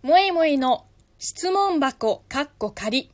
[0.00, 0.86] むいむいの
[1.18, 3.10] 質問箱かっこ仮。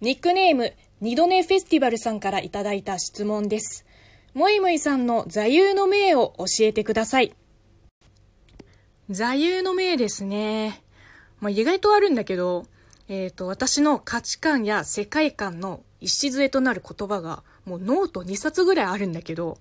[0.00, 3.84] ニックネーム、二度寝フェスティバルさんからいただいた質問です。
[4.32, 7.34] むいむいさんの座右の銘を教えてください。
[9.10, 10.84] 座右の銘ですね。
[11.40, 12.66] まあ、意外とあるんだけど、
[13.08, 19.58] えっ、と、私の価値観や世界観の礎となる言葉が、もうノート2冊ぐらいあるんだけど、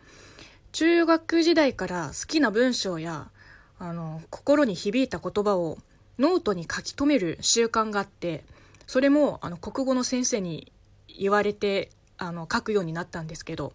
[0.72, 3.32] 中学時代から好きな文章や、
[3.80, 5.80] あの、心に響いた言葉を
[6.20, 8.44] ノートに書き留める習慣があって、
[8.88, 10.72] それも、あの、国語の先生に
[11.08, 13.74] 言われて、あの、書くようになったんですけど、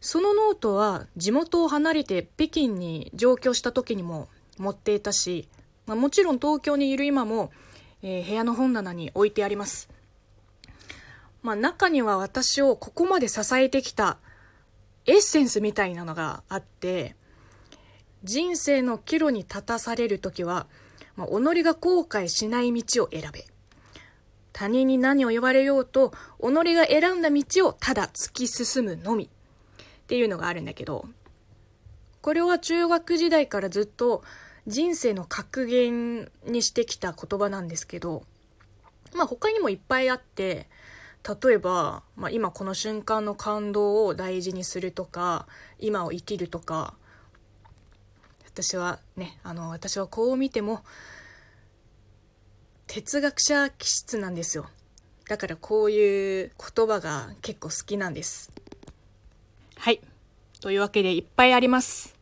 [0.00, 5.48] そのノートは地元を離れて北京に上京した時にも持っていたし、
[5.86, 7.50] まあ、もちろん東京にいる今も、
[8.02, 9.88] えー部屋の本棚に置いてあります。
[11.42, 14.18] まあ、中には私をここまで支えてきた
[15.06, 17.16] エッセンスみたいなのがあって、
[18.22, 20.66] 人生の岐路に立たされる時は、
[21.18, 23.44] まあ、己が後悔しない道を選べ。
[24.52, 29.24] 他人に何を言われようと、己が選んだ道をただ突き進むのみ。
[29.24, 29.28] っ
[30.06, 31.06] ていうのがあるんだけど、
[32.22, 34.22] これは中学時代からずっと
[34.68, 38.22] 人生の格言にしてきた言葉なんですけど、
[39.12, 40.68] まあ他にもいっぱいあって、
[41.42, 45.46] 例えば、まあ、今この瞬間の感動を大事にするとか、
[45.80, 46.94] 今を生きるとか、
[48.60, 50.82] 私はね、あの、私はこう見ても、
[52.88, 54.66] 哲学者気質なんですよ。
[55.28, 58.50] だからこういう言葉が結構好きなんです。
[59.76, 60.00] はい。
[60.60, 62.17] というわけでいっぱいあります。